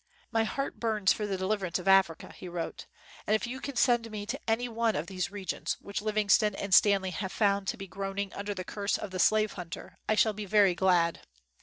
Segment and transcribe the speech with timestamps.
[0.31, 2.87] "My heart burns for the deliverance of Africa," he wrote,
[3.27, 6.55] "and if you can send me to any one of these regions which Living stone
[6.55, 9.99] and Stanley have found to be groan ing under the curse of the slave hunter
[10.09, 11.19] I shall be very glad!"